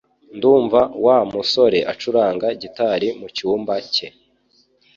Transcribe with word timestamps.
Ndumva 0.35 0.79
Wa 1.05 1.17
musore 1.33 1.79
acuranga 1.91 2.47
gitari 2.61 3.07
mucyumba 3.19 3.73
cye 3.93 4.07